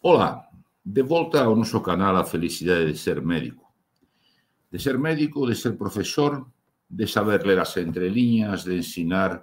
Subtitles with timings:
[0.00, 0.46] Ola,
[0.84, 3.74] de volta ao noso canal a felicidade de ser médico.
[4.70, 6.46] De ser médico, de ser profesor,
[6.88, 9.42] de saber ler as entreliñas, de ensinar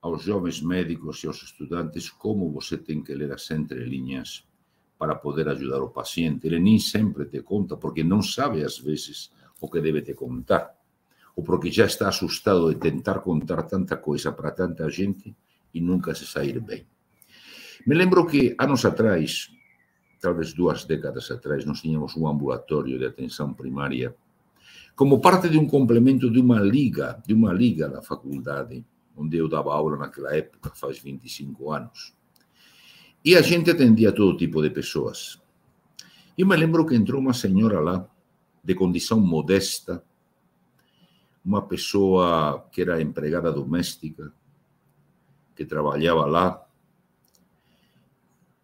[0.00, 4.46] aos jovens médicos e aos estudantes como você ten que ler as entreliñas
[4.94, 6.46] para poder ajudar o paciente.
[6.46, 10.70] Ele nin sempre te conta, porque non sabe ás veces o que debe te contar.
[11.34, 15.34] Ou porque já está asustado de tentar contar tanta coisa para tanta gente
[15.74, 16.86] e nunca se sair bem.
[17.82, 19.50] Me lembro que anos atrás,
[20.24, 24.16] talvez duas décadas atrás, nós tínhamos um ambulatório de atenção primária
[24.96, 28.82] como parte de um complemento de uma liga, de uma liga da faculdade,
[29.14, 32.14] onde eu dava aula naquela época, faz 25 anos.
[33.22, 35.38] E a gente atendia todo tipo de pessoas.
[36.38, 38.08] E me lembro que entrou uma senhora lá,
[38.62, 40.02] de condição modesta,
[41.44, 44.32] uma pessoa que era empregada doméstica,
[45.54, 46.63] que trabalhava lá,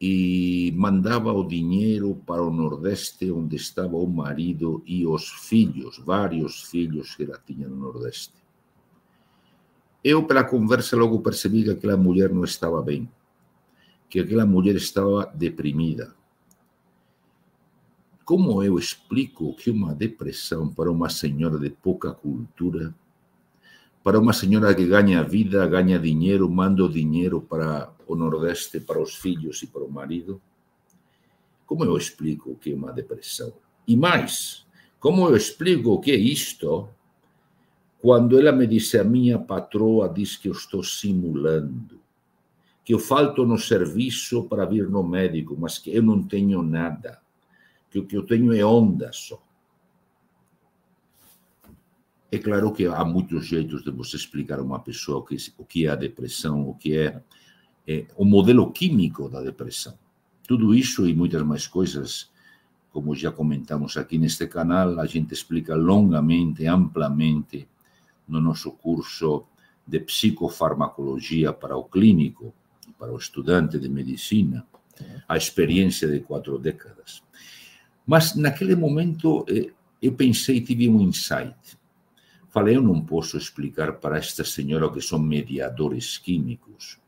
[0.00, 6.62] e mandava o dinheiro para o Nordeste, onde estava o marido e os filhos, vários
[6.62, 8.32] filhos que ela tinha no Nordeste.
[10.02, 13.06] Eu, pela conversa, logo percebi que aquela mulher não estava bem,
[14.08, 16.14] que aquela mulher estava deprimida.
[18.24, 22.94] Como eu explico que uma depressão para uma senhora de pouca cultura,
[24.02, 29.00] para uma senhora que ganha vida, ganha dinheiro, manda o dinheiro para o Nordeste para
[29.00, 30.40] os filhos e para o marido?
[31.66, 33.52] Como eu explico o que é uma depressão?
[33.86, 34.66] E mais,
[34.98, 36.88] como eu explico o que é isto
[38.00, 42.00] quando ela me disse a minha patroa diz que eu estou simulando,
[42.82, 47.20] que eu falto no serviço para vir no médico, mas que eu não tenho nada,
[47.90, 49.40] que o que eu tenho é onda só.
[52.32, 55.86] É claro que há muitos jeitos de você explicar a uma pessoa que, o que
[55.86, 57.22] é a depressão, o que é
[57.86, 59.98] é, o modelo químico da depressão.
[60.46, 62.30] Tudo isso e muitas mais coisas,
[62.92, 67.68] como já comentamos aqui neste canal, a gente explica longamente, amplamente
[68.28, 69.44] no nosso curso
[69.84, 72.54] de psicofarmacologia para o clínico,
[72.96, 74.64] para o estudante de medicina,
[75.26, 77.22] a experiência de quatro décadas.
[78.06, 81.56] Mas naquele momento eh, eu pensei, tive um insight.
[82.50, 86.98] Falei, eu não posso explicar para esta senhora que são mediadores químicos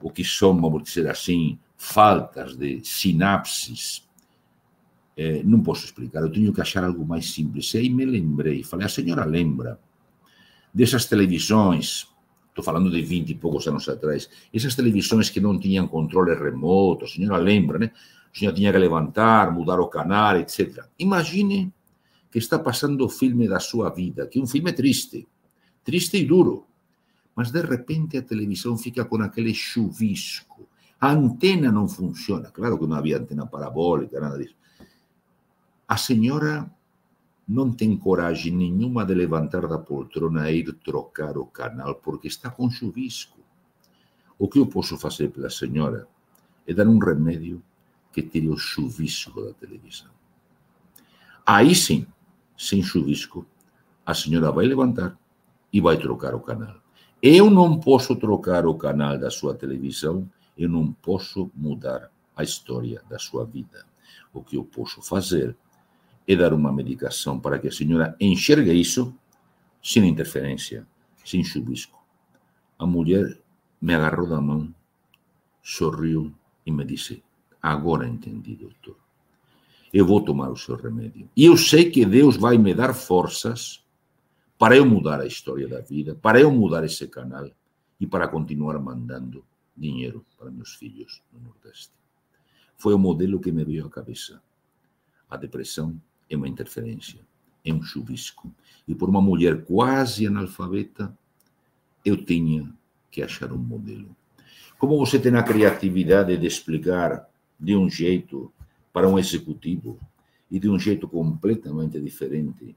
[0.00, 4.08] o que são, vamos dizer assim, faltas de sinapses,
[5.16, 7.72] é, não posso explicar, eu tenho que achar algo mais simples.
[7.74, 9.78] E aí me lembrei, falei, a senhora lembra
[10.74, 12.08] dessas televisões,
[12.48, 17.04] estou falando de 20 e poucos anos atrás, essas televisões que não tinham controle remoto,
[17.04, 17.92] a senhora lembra, né?
[18.34, 20.86] A senhora tinha que levantar, mudar o canal, etc.
[20.98, 21.70] Imagine
[22.32, 25.28] que está passando o filme da sua vida, que é um filme triste,
[25.84, 26.66] triste e duro
[27.34, 30.68] mas de repente a televisão fica com aquele chuvisco.
[31.00, 32.50] A antena não funciona.
[32.50, 34.56] Claro que não havia antena parabólica, nada disso.
[35.88, 36.70] A senhora
[37.48, 42.50] não tem coragem nenhuma de levantar da poltrona e ir trocar o canal, porque está
[42.50, 43.40] com chuvisco.
[44.38, 46.06] O que eu posso fazer pela senhora
[46.66, 47.62] é dar um remédio
[48.12, 50.10] que tire o chuvisco da televisão.
[51.44, 52.06] Aí sim,
[52.56, 53.46] sem chuvisco,
[54.04, 55.18] a senhora vai levantar
[55.72, 56.76] e vai trocar o canal.
[57.22, 63.02] Eu não posso trocar o canal da sua televisão, eu não posso mudar a história
[63.08, 63.86] da sua vida.
[64.32, 65.56] O que eu posso fazer
[66.26, 69.14] é dar uma medicação para que a senhora enxergue isso
[69.82, 70.86] sem interferência,
[71.24, 72.00] sem chubisco.
[72.78, 73.38] A mulher
[73.80, 74.72] me agarrou da mão,
[75.62, 76.32] sorriu
[76.64, 77.22] e me disse:
[77.60, 79.01] Agora entendi, doutor.
[79.92, 81.28] Eu vou tomar o seu remédio.
[81.36, 83.84] E eu sei que Deus vai me dar forças
[84.58, 87.50] para eu mudar a história da vida, para eu mudar esse canal
[88.00, 89.44] e para continuar mandando
[89.76, 91.92] dinheiro para meus filhos no Nordeste.
[92.76, 94.40] Foi o modelo que me veio à cabeça.
[95.28, 97.20] A depressão é uma interferência,
[97.64, 98.52] é um chuvisco.
[98.86, 101.16] E por uma mulher quase analfabeta,
[102.04, 102.72] eu tinha
[103.10, 104.14] que achar um modelo.
[104.78, 108.52] Como você tem a criatividade de explicar de um jeito
[108.92, 109.98] para um executivo
[110.50, 112.76] e de um jeito completamente diferente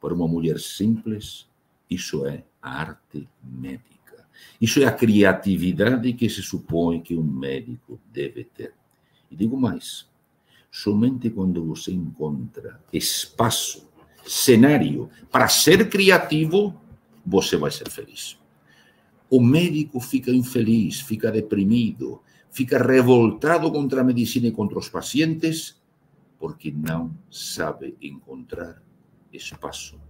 [0.00, 1.46] para uma mulher simples,
[1.88, 4.26] isso é a arte médica.
[4.60, 8.72] Isso é a criatividade que se supõe que um médico deve ter.
[9.30, 10.08] E digo mais:
[10.70, 13.88] somente quando você encontra espaço,
[14.26, 16.74] cenário para ser criativo,
[17.24, 18.38] você vai ser feliz.
[19.28, 25.80] O médico fica infeliz, fica deprimido, fica revoltado contra a medicina e contra os pacientes,
[26.38, 28.82] porque não sabe encontrar
[29.32, 30.00] espaço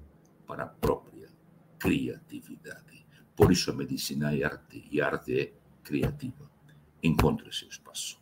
[0.47, 1.29] para a própria
[1.79, 3.07] criatividade.
[3.37, 5.53] Por isso medicina é arte e arte é
[5.83, 6.51] criativa.
[7.03, 8.21] Encontre esse espaço.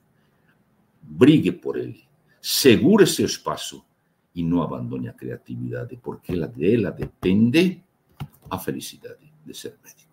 [1.02, 2.04] brigue por ele,
[2.40, 3.84] segure seu espaço
[4.34, 7.82] e não abandone a criatividade, porque ela dela depende
[8.50, 10.07] a felicidade de ser médico.